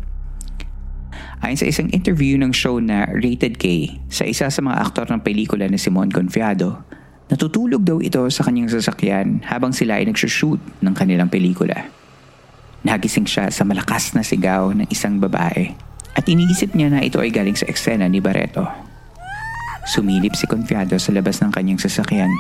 Ayon 1.41 1.57
sa 1.57 1.65
isang 1.65 1.89
interview 1.89 2.37
ng 2.37 2.53
show 2.53 2.77
na 2.85 3.09
Rated 3.09 3.57
K 3.57 3.89
sa 4.13 4.29
isa 4.29 4.53
sa 4.53 4.61
mga 4.61 4.85
aktor 4.85 5.09
ng 5.09 5.25
pelikula 5.25 5.65
na 5.65 5.81
Simon 5.81 6.13
Confiado, 6.13 6.85
natutulog 7.33 7.81
daw 7.81 8.05
ito 8.05 8.21
sa 8.29 8.45
kanyang 8.45 8.69
sasakyan 8.69 9.41
habang 9.49 9.73
sila 9.73 9.97
ay 9.97 10.05
nagsushoot 10.13 10.61
ng 10.85 10.93
kanilang 10.93 11.33
pelikula. 11.33 12.04
Nagising 12.85 13.25
siya 13.25 13.49
sa 13.49 13.65
malakas 13.65 14.13
na 14.13 14.21
sigaw 14.21 14.71
ng 14.77 14.89
isang 14.93 15.17
babae 15.17 15.73
at 16.15 16.25
iniisip 16.29 16.77
niya 16.77 16.93
na 16.93 17.01
ito 17.01 17.19
ay 17.19 17.33
galing 17.33 17.57
sa 17.57 17.67
eksena 17.67 18.07
ni 18.07 18.21
Barreto. 18.21 18.69
Sumilip 19.89 20.37
si 20.37 20.45
Confiado 20.45 20.97
sa 21.01 21.11
labas 21.11 21.41
ng 21.41 21.51
kanyang 21.51 21.81
sasakyan 21.81 22.31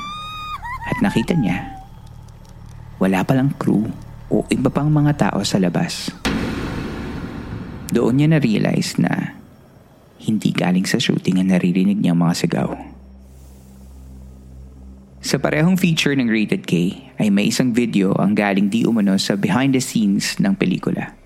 at 0.84 0.96
nakita 1.00 1.32
niya 1.32 1.74
wala 3.04 3.26
palang 3.26 3.52
crew 3.58 3.90
o 4.32 4.46
iba 4.48 4.70
pang 4.72 4.88
mga 4.88 5.28
tao 5.28 5.40
sa 5.44 5.60
labas. 5.60 6.08
Doon 7.92 8.16
niya 8.16 8.28
na-realize 8.32 8.96
na 8.96 9.36
hindi 10.24 10.50
galing 10.54 10.88
sa 10.88 10.96
shooting 10.96 11.36
ang 11.36 11.52
naririnig 11.52 12.00
niyang 12.00 12.18
mga 12.18 12.34
sigaw. 12.34 12.93
Sa 15.24 15.40
parehong 15.40 15.80
feature 15.80 16.12
ng 16.12 16.28
Rated 16.28 16.68
K 16.68 17.00
ay 17.16 17.32
may 17.32 17.48
isang 17.48 17.72
video 17.72 18.12
ang 18.20 18.36
galing 18.36 18.68
di 18.68 18.84
umano 18.84 19.16
sa 19.16 19.40
behind 19.40 19.72
the 19.72 19.80
scenes 19.80 20.36
ng 20.36 20.52
pelikula. 20.52 21.16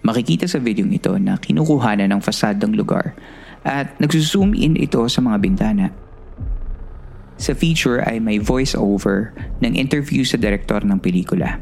Makikita 0.00 0.48
sa 0.48 0.56
video 0.56 0.88
ito 0.88 1.12
na 1.20 1.36
kinukuha 1.36 2.00
na 2.00 2.08
ng 2.08 2.24
fasad 2.24 2.56
ng 2.64 2.72
lugar 2.72 3.12
at 3.60 3.92
nagsuzoom 4.00 4.56
in 4.56 4.80
ito 4.80 5.04
sa 5.12 5.20
mga 5.20 5.36
bintana. 5.44 5.92
Sa 7.36 7.52
feature 7.52 8.00
ay 8.08 8.24
may 8.24 8.40
voice-over 8.40 9.36
ng 9.60 9.76
interview 9.76 10.24
sa 10.24 10.40
direktor 10.40 10.80
ng 10.80 10.96
pelikula. 10.96 11.60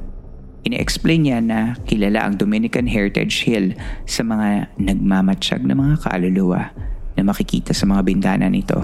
Ine-explain 0.62 1.26
niya 1.26 1.42
na 1.42 1.74
kilala 1.90 2.22
ang 2.22 2.38
Dominican 2.38 2.86
Heritage 2.86 3.42
Hill 3.50 3.74
sa 4.06 4.22
mga 4.22 4.70
nagmamatsyag 4.78 5.66
na 5.66 5.74
mga 5.74 6.06
kaluluwa 6.06 6.70
na 7.18 7.26
makikita 7.26 7.74
sa 7.74 7.82
mga 7.90 8.06
bintana 8.06 8.46
nito. 8.46 8.78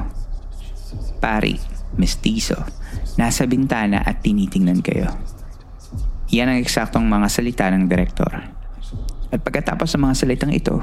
Pari, 1.23 1.70
mestizo, 1.97 2.59
nasa 3.17 3.47
bintana 3.47 4.03
at 4.05 4.23
tinitingnan 4.23 4.85
kayo. 4.85 5.11
Yan 6.31 6.55
ang 6.55 6.59
eksaktong 6.63 7.11
mga 7.11 7.27
salita 7.27 7.67
ng 7.71 7.91
direktor. 7.91 8.31
At 9.31 9.41
pagkatapos 9.43 9.95
ng 9.95 10.03
mga 10.07 10.15
salitang 10.15 10.55
ito, 10.55 10.79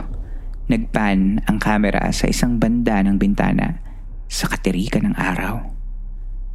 nagpan 0.68 1.44
ang 1.48 1.58
kamera 1.60 2.04
sa 2.12 2.28
isang 2.28 2.60
banda 2.60 3.00
ng 3.04 3.16
bintana 3.16 3.80
sa 4.28 4.52
katirikan 4.52 5.08
ng 5.08 5.16
araw. 5.16 5.64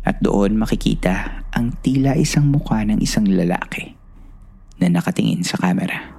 At 0.04 0.20
doon 0.20 0.60
makikita 0.60 1.46
ang 1.56 1.78
tila 1.80 2.18
isang 2.18 2.52
mukha 2.52 2.84
ng 2.84 3.00
isang 3.00 3.24
lalaki 3.24 3.96
na 4.76 4.92
nakatingin 4.92 5.40
sa 5.46 5.56
kamera. 5.56 6.12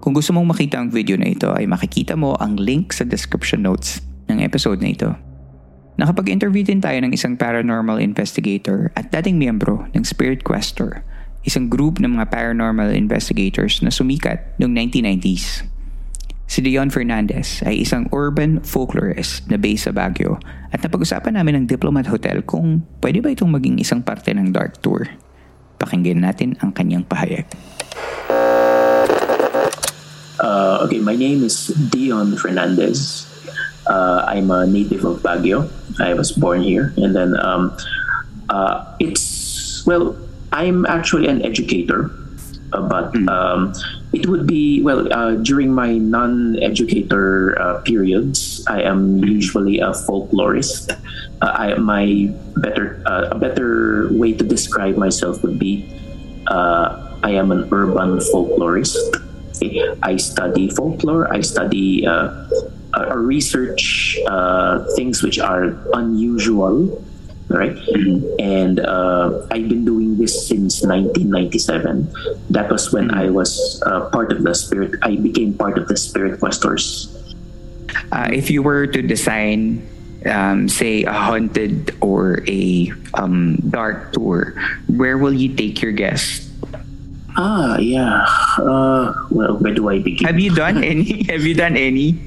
Kung 0.00 0.16
gusto 0.16 0.32
mong 0.32 0.56
makita 0.56 0.80
ang 0.80 0.88
video 0.88 1.18
na 1.20 1.28
ito 1.28 1.52
ay 1.52 1.68
makikita 1.68 2.16
mo 2.16 2.32
ang 2.38 2.56
link 2.56 2.94
sa 2.94 3.04
description 3.04 3.64
notes 3.64 4.00
ng 4.32 4.40
episode 4.40 4.80
na 4.80 4.90
ito. 4.92 5.29
Nakapag-interview 5.98 6.62
din 6.62 6.78
tayo 6.78 6.98
ng 7.02 7.10
isang 7.10 7.34
paranormal 7.34 7.98
investigator 7.98 8.94
at 8.94 9.10
dating 9.10 9.40
miyembro 9.40 9.90
ng 9.94 10.06
Spirit 10.06 10.46
Questor, 10.46 11.02
isang 11.42 11.66
group 11.72 11.98
ng 11.98 12.18
mga 12.18 12.30
paranormal 12.30 12.92
investigators 12.94 13.80
na 13.80 13.90
sumikat 13.90 14.54
noong 14.60 14.76
1990s. 14.76 15.66
Si 16.50 16.58
Leon 16.58 16.90
Fernandez 16.90 17.62
ay 17.62 17.86
isang 17.86 18.10
urban 18.10 18.58
folklorist 18.66 19.46
na 19.46 19.54
based 19.54 19.86
sa 19.86 19.94
Baguio 19.94 20.42
at 20.74 20.82
napag-usapan 20.82 21.38
namin 21.38 21.62
ng 21.62 21.66
Diplomat 21.70 22.10
Hotel 22.10 22.42
kung 22.42 22.82
pwede 22.98 23.22
ba 23.22 23.30
itong 23.30 23.54
maging 23.54 23.78
isang 23.78 24.02
parte 24.02 24.34
ng 24.34 24.50
Dark 24.50 24.82
Tour. 24.82 25.06
Pakinggan 25.78 26.26
natin 26.26 26.58
ang 26.58 26.74
kanyang 26.74 27.06
pahayag. 27.06 27.46
Uh, 30.42 30.82
okay, 30.82 30.98
my 30.98 31.14
name 31.14 31.46
is 31.46 31.70
Dion 31.94 32.34
Fernandez. 32.34 33.29
Uh, 33.86 34.24
I'm 34.28 34.50
a 34.50 34.66
native 34.66 35.04
of 35.04 35.22
Baguio. 35.22 35.68
I 36.00 36.14
was 36.14 36.32
born 36.32 36.62
here, 36.62 36.92
and 36.96 37.14
then 37.14 37.38
um, 37.40 37.76
uh, 38.48 38.84
it's 39.00 39.84
well, 39.86 40.16
I'm 40.52 40.86
actually 40.86 41.26
an 41.28 41.42
educator, 41.42 42.10
uh, 42.72 42.82
but 42.86 43.10
Hmm. 43.14 43.28
um, 43.28 43.72
it 44.12 44.26
would 44.26 44.46
be 44.46 44.82
well 44.82 45.06
uh, 45.12 45.34
during 45.42 45.72
my 45.72 45.98
non-educator 45.98 47.58
uh, 47.60 47.80
periods. 47.82 48.64
I 48.68 48.82
am 48.82 49.18
usually 49.24 49.78
a 49.80 49.90
folklorist. 49.92 50.90
Uh, 51.40 51.52
I 51.54 51.74
my 51.78 52.30
better 52.56 53.00
uh, 53.06 53.32
a 53.32 53.38
better 53.38 54.08
way 54.12 54.32
to 54.34 54.44
describe 54.44 54.96
myself 54.96 55.42
would 55.42 55.58
be 55.58 55.88
uh, 56.48 57.16
I 57.22 57.32
am 57.32 57.50
an 57.52 57.68
urban 57.72 58.18
folklorist. 58.32 58.96
I 60.02 60.16
study 60.16 60.70
folklore. 60.70 61.28
I 61.32 61.40
study 61.40 62.06
uh, 62.94 63.10
uh, 63.10 63.16
research 63.16 64.18
uh, 64.26 64.84
things 64.96 65.22
which 65.22 65.38
are 65.38 65.76
unusual, 65.94 67.02
right? 67.48 67.76
And 68.38 68.80
uh, 68.80 69.46
I've 69.50 69.68
been 69.68 69.84
doing 69.84 70.18
this 70.18 70.48
since 70.48 70.82
1997. 70.82 72.12
That 72.50 72.70
was 72.70 72.92
when 72.92 73.10
I 73.14 73.30
was 73.30 73.82
uh, 73.86 74.10
part 74.10 74.32
of 74.32 74.42
the 74.42 74.54
spirit. 74.54 74.98
I 75.02 75.16
became 75.16 75.54
part 75.54 75.78
of 75.78 75.88
the 75.88 75.96
Spirit 75.96 76.40
Questors. 76.40 77.10
Uh, 78.12 78.28
if 78.32 78.50
you 78.50 78.62
were 78.62 78.86
to 78.86 79.02
design, 79.02 79.86
um, 80.26 80.68
say, 80.68 81.04
a 81.04 81.12
haunted 81.12 81.94
or 82.00 82.42
a 82.46 82.92
um, 83.14 83.56
dark 83.70 84.12
tour, 84.12 84.54
where 84.86 85.18
will 85.18 85.34
you 85.34 85.54
take 85.54 85.82
your 85.82 85.92
guests? 85.92 86.50
Ah, 87.36 87.78
yeah. 87.78 88.26
Uh, 88.58 89.14
well, 89.30 89.56
where 89.58 89.74
do 89.74 89.88
I 89.88 90.00
begin? 90.00 90.26
Have 90.26 90.40
you 90.40 90.54
done 90.54 90.82
any? 90.92 91.24
Have 91.24 91.42
you 91.42 91.54
done 91.54 91.76
any? 91.76 92.18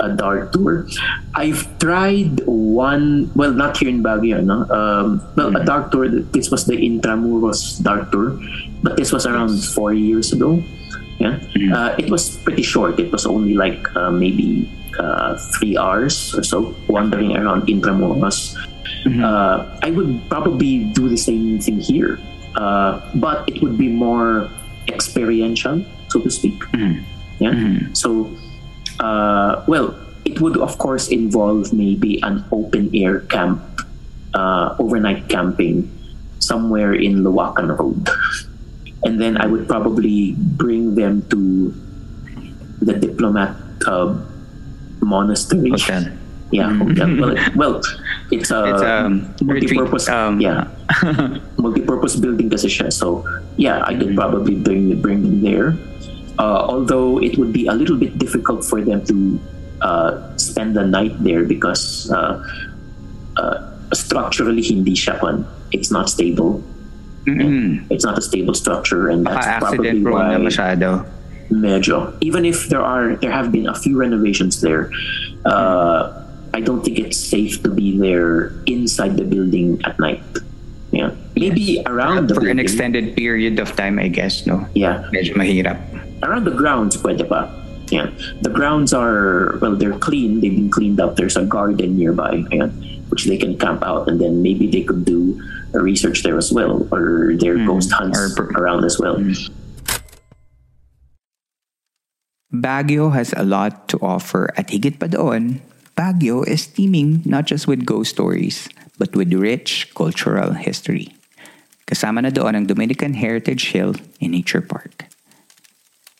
A 0.00 0.10
dark 0.10 0.52
tour. 0.52 0.86
I've 1.34 1.66
tried 1.78 2.40
one, 2.46 3.30
well, 3.34 3.52
not 3.52 3.76
here 3.76 3.88
in 3.88 4.02
Baguio, 4.02 4.42
no? 4.42 4.66
Um, 4.68 5.22
well, 5.36 5.54
a 5.56 5.64
dark 5.64 5.90
tour, 5.90 6.08
this 6.08 6.50
was 6.50 6.66
the 6.66 6.76
Intramuros 6.76 7.82
dark 7.82 8.10
tour, 8.10 8.38
but 8.82 8.96
this 8.96 9.12
was 9.12 9.26
around 9.26 9.62
four 9.74 9.92
years 9.92 10.32
ago. 10.32 10.62
Yeah. 11.18 11.38
Uh, 11.72 11.94
it 11.98 12.10
was 12.10 12.36
pretty 12.38 12.62
short. 12.62 12.98
It 12.98 13.12
was 13.12 13.26
only 13.26 13.54
like 13.54 13.94
uh, 13.94 14.10
maybe 14.10 14.68
uh, 14.98 15.38
three 15.58 15.78
hours 15.78 16.34
or 16.34 16.42
so, 16.42 16.74
wandering 16.88 17.36
around 17.36 17.68
Intramuros. 17.68 18.56
Uh, 19.06 19.78
I 19.82 19.90
would 19.90 20.28
probably 20.28 20.84
do 20.94 21.08
the 21.08 21.16
same 21.16 21.58
thing 21.60 21.80
here, 21.80 22.18
uh, 22.56 23.00
but 23.16 23.48
it 23.48 23.62
would 23.62 23.78
be 23.78 23.88
more 23.88 24.50
experiential, 24.88 25.84
so 26.08 26.20
to 26.20 26.30
speak. 26.30 26.62
Yeah. 27.38 27.78
So, 27.94 28.30
uh, 29.00 29.62
well, 29.66 29.94
it 30.24 30.40
would 30.40 30.56
of 30.56 30.78
course 30.78 31.08
involve 31.08 31.72
maybe 31.72 32.20
an 32.22 32.44
open 32.52 32.90
air 32.94 33.20
camp, 33.26 33.60
uh, 34.34 34.74
overnight 34.78 35.28
camping 35.28 35.90
somewhere 36.38 36.92
in 36.94 37.22
Luwakan 37.24 37.76
Road. 37.78 38.08
And 39.04 39.20
then 39.20 39.36
I 39.36 39.46
would 39.46 39.66
probably 39.66 40.34
bring 40.38 40.94
them 40.94 41.22
to 41.30 41.74
the 42.80 42.94
diplomat 42.94 43.56
uh, 43.86 44.14
monastery. 45.00 45.70
Hotel. 45.70 46.06
Yeah, 46.52 46.68
hotel. 46.76 47.08
Well, 47.16 47.30
it- 47.36 47.56
well, 47.56 47.74
it's 48.30 48.50
a 48.52 48.60
It's 48.68 48.82
a 48.82 49.08
multi-purpose. 49.44 50.06
um, 50.08 50.38
yeah, 50.40 50.68
multi-purpose 51.58 52.16
building 52.16 52.50
kasi 52.50 52.68
siya. 52.68 52.92
So 52.92 53.24
yeah, 53.56 53.82
I 53.88 53.94
could 53.96 54.14
probably 54.14 54.54
bring 54.60 54.92
bring 55.00 55.22
them 55.24 55.40
there. 55.40 55.74
Uh, 56.42 56.66
although 56.66 57.22
it 57.22 57.38
would 57.38 57.52
be 57.54 57.70
a 57.70 57.72
little 57.72 57.94
bit 57.94 58.18
difficult 58.18 58.66
for 58.66 58.82
them 58.82 58.98
to 59.06 59.38
uh, 59.78 60.10
spend 60.34 60.74
the 60.74 60.82
night 60.82 61.14
there 61.22 61.46
because 61.46 62.10
uh, 62.10 62.34
uh, 63.38 63.62
structurally 63.94 64.58
hindi 64.58 64.98
siya. 64.98 65.14
It's 65.70 65.94
not 65.94 66.10
stable. 66.10 66.58
Mm-mm. 67.30 67.86
It's 67.94 68.02
not 68.02 68.18
a 68.18 68.22
stable 68.26 68.58
structure, 68.58 69.06
and 69.06 69.22
that's 69.22 69.46
Baka 69.46 69.78
probably 69.78 70.02
why 70.02 70.34
masyado. 70.34 71.06
medyo. 71.46 72.10
Even 72.18 72.42
if 72.42 72.66
there 72.66 72.82
are 72.82 73.14
there 73.22 73.30
have 73.30 73.54
been 73.54 73.70
a 73.70 73.78
few 73.78 73.94
renovations 73.94 74.58
there, 74.58 74.90
uh, 75.46 76.10
I 76.50 76.58
don't 76.58 76.82
think 76.82 76.98
it's 76.98 77.14
safe 77.14 77.62
to 77.62 77.70
be 77.70 77.94
there 77.94 78.50
inside 78.66 79.14
the 79.14 79.22
building 79.22 79.78
at 79.86 79.94
night. 80.02 80.26
Yeah, 80.90 81.14
maybe 81.38 81.78
around 81.86 82.26
the 82.26 82.34
For 82.34 82.50
an 82.50 82.58
extended 82.58 83.14
period 83.14 83.62
of 83.62 83.78
time, 83.78 84.02
I 84.02 84.10
guess, 84.10 84.42
no? 84.42 84.66
Yeah, 84.74 85.06
Medyo 85.14 85.38
mahirap. 85.38 85.78
Around 86.22 86.44
the 86.44 86.54
grounds, 86.54 86.96
pwede 86.98 87.28
pa. 87.28 87.50
Yeah, 87.92 88.08
the 88.40 88.48
grounds 88.48 88.94
are 88.96 89.58
well, 89.60 89.76
they're 89.76 89.98
clean. 89.98 90.40
They've 90.40 90.54
been 90.54 90.70
cleaned 90.70 91.00
up. 91.00 91.16
There's 91.16 91.36
a 91.36 91.44
garden 91.44 91.98
nearby, 91.98 92.44
yeah, 92.48 92.72
which 93.12 93.28
they 93.28 93.36
can 93.36 93.58
camp 93.58 93.84
out, 93.84 94.08
and 94.08 94.16
then 94.16 94.40
maybe 94.40 94.70
they 94.70 94.82
could 94.82 95.04
do 95.04 95.36
a 95.74 95.80
research 95.80 96.22
there 96.22 96.38
as 96.38 96.52
well, 96.52 96.88
or 96.88 97.36
their 97.36 97.58
hmm. 97.58 97.66
ghost 97.66 97.92
hunts 97.92 98.16
or 98.16 98.48
around 98.56 98.84
as 98.84 98.96
well. 98.98 99.20
Hmm. 99.20 99.36
Baguio 102.52 103.12
has 103.12 103.32
a 103.36 103.44
lot 103.44 103.88
to 103.88 103.96
offer 104.00 104.52
at 104.56 104.68
higit 104.68 105.00
pa 105.00 105.08
doon, 105.08 105.60
Baguio 105.96 106.46
is 106.48 106.66
teeming 106.66 107.20
not 107.24 107.44
just 107.44 107.68
with 107.68 107.84
ghost 107.84 108.12
stories, 108.12 108.68
but 108.96 109.14
with 109.14 109.32
rich 109.32 109.92
cultural 109.94 110.52
history. 110.52 111.12
Kasama 111.84 112.24
na 112.24 112.30
doon 112.32 112.56
ang 112.56 112.64
Dominican 112.64 113.12
Heritage 113.12 113.76
Hill 113.76 114.00
and 114.20 114.32
Nature 114.32 114.64
Park. 114.64 115.01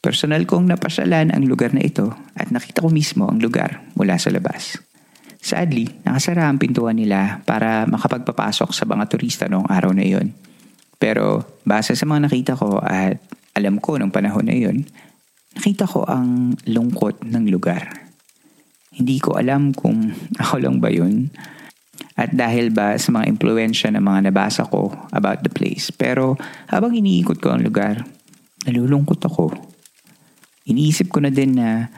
Personal 0.02 0.42
kong 0.50 0.66
napasyalan 0.66 1.30
ang 1.30 1.46
lugar 1.46 1.70
na 1.70 1.78
ito 1.78 2.10
at 2.34 2.50
nakita 2.50 2.82
ko 2.82 2.90
mismo 2.90 3.30
ang 3.30 3.38
lugar 3.38 3.86
mula 3.94 4.18
sa 4.18 4.34
labas. 4.34 4.74
Sadly, 5.38 6.02
nakasara 6.02 6.50
ang 6.50 6.58
pintuan 6.58 6.98
nila 6.98 7.38
para 7.46 7.86
makapagpapasok 7.86 8.74
sa 8.74 8.82
mga 8.82 9.06
turista 9.06 9.46
noong 9.46 9.70
araw 9.70 9.94
na 9.94 10.02
iyon. 10.02 10.34
Pero 10.98 11.46
base 11.62 11.94
sa 11.94 12.02
mga 12.02 12.26
nakita 12.26 12.58
ko 12.58 12.82
at 12.82 13.22
alam 13.54 13.78
ko 13.78 13.94
nung 13.94 14.10
panahon 14.10 14.50
na 14.50 14.58
iyon, 14.58 14.82
nakita 15.54 15.86
ko 15.86 16.02
ang 16.02 16.58
lungkot 16.66 17.22
ng 17.22 17.46
lugar. 17.46 18.10
Hindi 18.90 19.22
ko 19.22 19.38
alam 19.38 19.70
kung 19.70 20.10
ako 20.42 20.66
lang 20.66 20.82
ba 20.82 20.90
yun. 20.90 21.30
At 22.18 22.34
dahil 22.34 22.74
ba 22.74 22.98
sa 22.98 23.14
mga 23.14 23.30
impluensya 23.30 23.94
ng 23.94 24.02
mga 24.02 24.34
nabasa 24.34 24.66
ko 24.66 24.90
about 25.14 25.46
the 25.46 25.50
place. 25.54 25.94
Pero 25.94 26.34
habang 26.66 26.90
iniikot 26.90 27.38
ko 27.38 27.54
ang 27.54 27.62
lugar, 27.62 28.02
nalulungkot 28.66 29.22
ako. 29.30 29.71
Iniisip 30.62 31.10
ko 31.10 31.20
na 31.20 31.30
din 31.30 31.58
na 31.58 31.90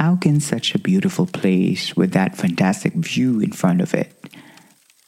how 0.00 0.16
can 0.16 0.40
such 0.40 0.72
a 0.72 0.80
beautiful 0.80 1.28
place 1.28 1.92
with 1.96 2.16
that 2.16 2.38
fantastic 2.38 2.96
view 2.96 3.40
in 3.40 3.52
front 3.52 3.84
of 3.84 3.92
it 3.92 4.14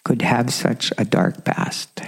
could 0.05 0.21
have 0.21 0.53
such 0.53 0.93
a 0.99 1.05
dark 1.09 1.45
past? 1.45 2.05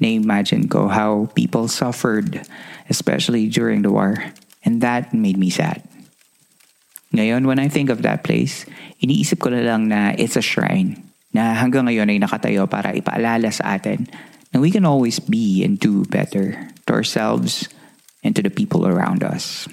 Na-imagine 0.00 0.66
ko 0.66 0.88
how 0.88 1.28
people 1.36 1.68
suffered, 1.68 2.42
especially 2.88 3.46
during 3.46 3.82
the 3.86 3.92
war. 3.92 4.18
And 4.64 4.80
that 4.80 5.12
made 5.12 5.36
me 5.36 5.52
sad. 5.52 5.84
Ngayon, 7.12 7.46
when 7.46 7.58
I 7.58 7.68
think 7.68 7.90
of 7.90 8.02
that 8.02 8.24
place, 8.24 8.64
iniisip 9.02 9.38
ko 9.38 9.50
na 9.50 9.62
lang 9.62 9.90
na 9.90 10.14
it's 10.16 10.38
a 10.38 10.44
shrine 10.44 11.10
na 11.30 11.54
hanggang 11.54 11.86
ngayon 11.86 12.10
ay 12.10 12.18
nakatayo 12.18 12.66
para 12.66 12.90
ipaalala 12.90 13.50
sa 13.54 13.78
atin 13.78 14.06
na 14.50 14.58
we 14.58 14.70
can 14.70 14.82
always 14.82 15.22
be 15.22 15.62
and 15.62 15.78
do 15.78 16.02
better 16.10 16.58
to 16.86 16.90
ourselves 16.90 17.70
and 18.24 18.36
to 18.36 18.42
the 18.44 18.52
people 18.52 18.86
around 18.86 19.24
us. 19.24 19.68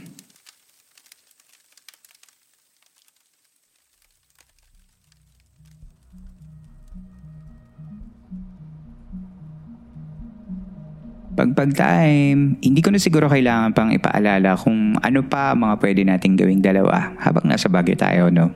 Pag 11.38 11.78
time, 11.78 12.58
hindi 12.66 12.82
ko 12.82 12.90
na 12.90 12.98
siguro 12.98 13.30
kailangan 13.30 13.70
pang 13.78 13.94
ipaalala 13.94 14.58
kung 14.58 14.98
ano 14.98 15.22
pa 15.22 15.54
mga 15.54 15.78
pwede 15.86 16.02
nating 16.02 16.34
gawing 16.34 16.66
dalawa 16.66 17.14
habang 17.22 17.46
nasa 17.46 17.70
Baguio 17.70 17.94
tayo, 17.94 18.34
no? 18.34 18.50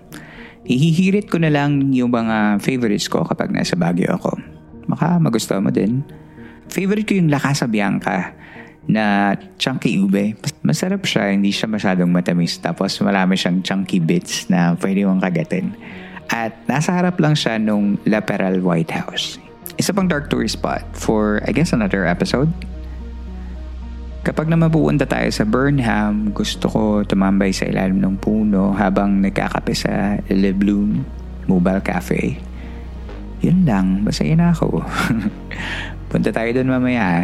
Ihihirit 0.66 1.30
ko 1.30 1.38
na 1.38 1.54
lang 1.54 1.94
yung 1.94 2.10
mga 2.10 2.58
favorites 2.58 3.06
ko 3.06 3.22
kapag 3.22 3.54
nasa 3.54 3.78
Baguio 3.78 4.18
ako. 4.18 4.34
Maka 4.90 5.22
magustuhan 5.22 5.62
mo 5.62 5.70
din. 5.70 6.02
Favorite 6.74 7.06
ko 7.06 7.14
yung 7.22 7.30
La 7.30 7.38
Casa 7.38 7.70
Bianca 7.70 8.34
na 8.89 9.38
chunky 9.62 10.02
ube. 10.02 10.34
Masarap 10.65 11.06
siya, 11.06 11.30
hindi 11.34 11.54
siya 11.54 11.70
masyadong 11.70 12.10
matamis. 12.10 12.58
Tapos 12.58 12.98
marami 13.02 13.38
siyang 13.38 13.62
chunky 13.62 14.02
bits 14.02 14.50
na 14.50 14.74
pwede 14.80 15.06
mong 15.06 15.22
kagatin. 15.22 15.74
At 16.32 16.56
nasa 16.65 16.96
harap 16.96 17.20
lang 17.20 17.36
siya 17.36 17.60
nung 17.60 18.00
La 18.08 18.24
Peral 18.24 18.63
White 18.63 18.94
House. 18.96 19.36
Isa 19.76 19.91
pang 19.91 20.08
dark 20.08 20.32
tourist 20.32 20.56
spot 20.60 20.84
for, 20.96 21.44
I 21.44 21.52
guess, 21.52 21.76
another 21.76 22.08
episode. 22.08 22.50
Kapag 24.22 24.54
na 24.54 24.56
mapupunta 24.56 25.10
tayo 25.10 25.28
sa 25.34 25.41
Burnham, 25.41 26.30
gusto 26.30 26.70
ko 26.70 26.82
tumambay 27.02 27.50
sa 27.50 27.65
ilalim 27.65 27.98
ng 27.98 28.22
puno 28.22 28.70
habang 28.78 29.17
nagkakape 29.17 29.74
sa 29.74 30.22
Le 30.30 30.54
Bloom 30.54 31.02
Mobile 31.50 31.82
Cafe. 31.82 32.38
Yun 33.41 33.65
lang, 33.65 34.06
masaya 34.06 34.38
na 34.38 34.54
ako. 34.54 34.86
Punta 36.13 36.30
tayo 36.30 36.54
doon 36.54 36.70
mamaya 36.70 37.02
ah. 37.02 37.24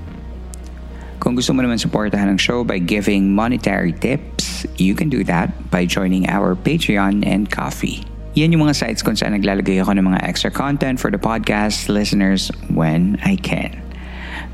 Kung 1.21 1.37
gusto 1.37 1.53
mo 1.53 1.61
naman 1.61 1.77
supportahan 1.77 2.33
ang 2.33 2.41
show 2.41 2.65
by 2.65 2.81
giving 2.81 3.29
monetary 3.37 3.93
tips, 3.93 4.65
you 4.81 4.97
can 4.97 5.05
do 5.05 5.21
that 5.29 5.53
by 5.69 5.85
joining 5.85 6.25
our 6.25 6.57
Patreon 6.57 7.21
and 7.21 7.45
Coffee. 7.45 8.01
Yan 8.33 8.49
yung 8.49 8.65
mga 8.65 8.73
sites 8.73 9.05
kung 9.05 9.13
saan 9.13 9.37
naglalagay 9.37 9.77
ako 9.77 10.01
ng 10.01 10.05
mga 10.09 10.25
extra 10.25 10.49
content 10.49 10.97
for 10.97 11.13
the 11.13 11.21
podcast 11.21 11.93
listeners 11.93 12.49
when 12.73 13.21
I 13.21 13.37
can. 13.37 13.69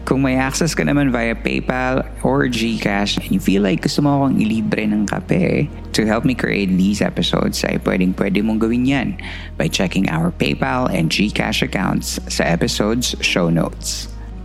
Kung 0.03 0.27
may 0.27 0.35
access 0.35 0.75
ka 0.75 0.83
naman 0.83 1.15
via 1.15 1.39
PayPal 1.39 2.03
or 2.19 2.51
GCash 2.51 3.15
and 3.23 3.31
you 3.31 3.39
feel 3.39 3.63
like 3.63 3.87
gusto 3.87 4.03
mo 4.03 4.19
akong 4.19 4.35
ilibre 4.35 4.83
ng 4.83 5.07
kape 5.07 5.71
to 5.95 6.03
help 6.03 6.27
me 6.27 6.35
create 6.35 6.67
these 6.75 6.99
episodes 6.99 7.63
ay 7.63 7.79
pwedeng 7.87 8.11
pwede 8.19 8.43
mong 8.43 8.59
gawin 8.59 8.83
yan 8.83 9.15
by 9.55 9.71
checking 9.71 10.03
our 10.11 10.35
PayPal 10.35 10.91
and 10.91 11.07
GCash 11.07 11.63
accounts 11.63 12.19
sa 12.27 12.43
episode's 12.43 13.15
show 13.23 13.47
notes. 13.47 14.16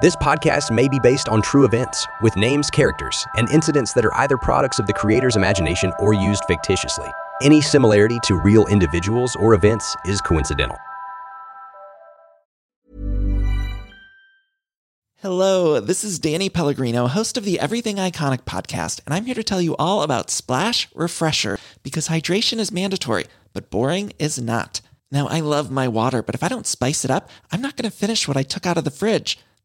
This 0.00 0.16
podcast 0.16 0.70
may 0.70 0.88
be 0.88 0.98
based 0.98 1.28
on 1.28 1.42
true 1.42 1.66
events, 1.66 2.06
with 2.22 2.34
names, 2.34 2.70
characters, 2.70 3.26
and 3.36 3.50
incidents 3.50 3.92
that 3.92 4.06
are 4.06 4.14
either 4.14 4.38
products 4.38 4.78
of 4.78 4.86
the 4.86 4.94
creator's 4.94 5.36
imagination 5.36 5.92
or 5.98 6.14
used 6.14 6.42
fictitiously. 6.46 7.12
Any 7.42 7.60
similarity 7.60 8.18
to 8.22 8.40
real 8.40 8.66
individuals 8.68 9.36
or 9.36 9.52
events 9.52 9.94
is 10.06 10.22
coincidental. 10.22 10.78
Hello, 15.16 15.80
this 15.80 16.02
is 16.02 16.18
Danny 16.18 16.48
Pellegrino, 16.48 17.06
host 17.06 17.36
of 17.36 17.44
the 17.44 17.60
Everything 17.60 17.96
Iconic 17.96 18.44
podcast, 18.44 19.02
and 19.04 19.12
I'm 19.12 19.26
here 19.26 19.34
to 19.34 19.44
tell 19.44 19.60
you 19.60 19.76
all 19.76 20.02
about 20.02 20.30
Splash 20.30 20.88
Refresher 20.94 21.58
because 21.82 22.08
hydration 22.08 22.58
is 22.58 22.72
mandatory, 22.72 23.26
but 23.52 23.68
boring 23.68 24.14
is 24.18 24.40
not. 24.40 24.80
Now, 25.12 25.26
I 25.26 25.40
love 25.40 25.70
my 25.70 25.88
water, 25.88 26.22
but 26.22 26.34
if 26.34 26.42
I 26.42 26.48
don't 26.48 26.66
spice 26.66 27.04
it 27.04 27.10
up, 27.10 27.28
I'm 27.52 27.60
not 27.60 27.76
going 27.76 27.90
to 27.90 27.94
finish 27.94 28.26
what 28.26 28.38
I 28.38 28.44
took 28.44 28.64
out 28.64 28.78
of 28.78 28.84
the 28.84 28.90
fridge. 28.90 29.38